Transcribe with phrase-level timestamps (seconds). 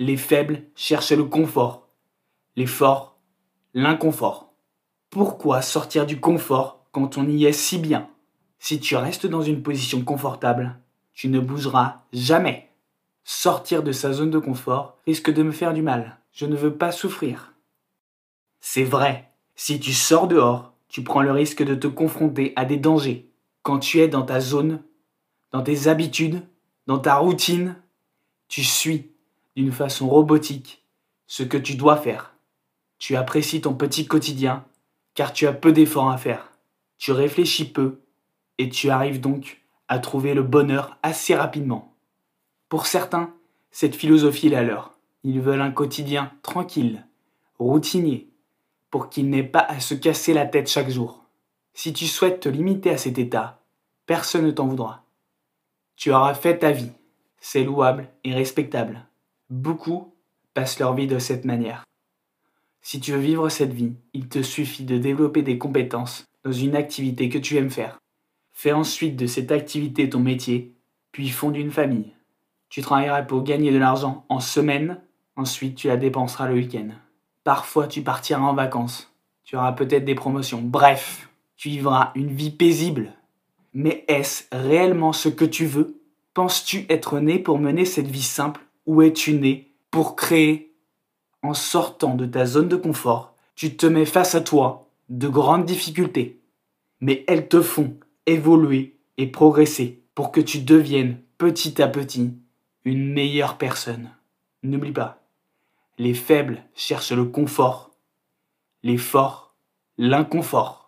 [0.00, 1.88] Les faibles cherchent le confort.
[2.54, 3.18] Les forts,
[3.74, 4.52] l'inconfort.
[5.10, 8.08] Pourquoi sortir du confort quand on y est si bien?
[8.60, 10.78] Si tu restes dans une position confortable,
[11.14, 12.70] tu ne bougeras jamais.
[13.24, 16.18] Sortir de sa zone de confort risque de me faire du mal.
[16.32, 17.54] Je ne veux pas souffrir.
[18.60, 22.76] C'est vrai, si tu sors dehors, tu prends le risque de te confronter à des
[22.76, 23.30] dangers.
[23.62, 24.80] Quand tu es dans ta zone,
[25.50, 26.46] dans tes habitudes,
[26.86, 27.76] dans ta routine,
[28.46, 29.10] tu suis
[29.58, 30.84] d'une façon robotique
[31.26, 32.36] ce que tu dois faire.
[33.00, 34.64] Tu apprécies ton petit quotidien
[35.14, 36.52] car tu as peu d'efforts à faire.
[36.96, 37.98] Tu réfléchis peu
[38.58, 41.96] et tu arrives donc à trouver le bonheur assez rapidement.
[42.68, 43.34] Pour certains,
[43.72, 44.96] cette philosophie est la leur.
[45.24, 47.04] Ils veulent un quotidien tranquille,
[47.58, 48.30] routinier,
[48.92, 51.24] pour qu'ils n'aient pas à se casser la tête chaque jour.
[51.74, 53.60] Si tu souhaites te limiter à cet état,
[54.06, 55.02] personne ne t'en voudra.
[55.96, 56.92] Tu auras fait ta vie.
[57.40, 59.07] C'est louable et respectable.
[59.50, 60.12] Beaucoup
[60.52, 61.84] passent leur vie de cette manière.
[62.82, 66.76] Si tu veux vivre cette vie, il te suffit de développer des compétences dans une
[66.76, 67.98] activité que tu aimes faire.
[68.52, 70.74] Fais ensuite de cette activité ton métier,
[71.12, 72.12] puis fonde une famille.
[72.68, 75.00] Tu travailleras pour gagner de l'argent en semaine,
[75.34, 76.88] ensuite tu la dépenseras le week-end.
[77.42, 79.10] Parfois tu partiras en vacances,
[79.44, 83.14] tu auras peut-être des promotions, bref, tu vivras une vie paisible.
[83.72, 86.02] Mais est-ce réellement ce que tu veux?
[86.34, 88.67] Penses-tu être né pour mener cette vie simple?
[88.88, 90.74] Ou es-tu né pour créer
[91.42, 95.66] En sortant de ta zone de confort, tu te mets face à toi de grandes
[95.66, 96.40] difficultés.
[97.00, 97.94] Mais elles te font
[98.26, 102.32] évoluer et progresser pour que tu deviennes petit à petit
[102.84, 104.10] une meilleure personne.
[104.62, 105.22] N'oublie pas,
[105.98, 107.90] les faibles cherchent le confort,
[108.82, 109.48] les forts
[109.98, 110.87] l'inconfort.